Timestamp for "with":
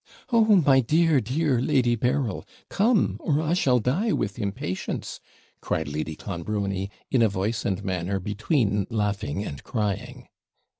4.11-4.39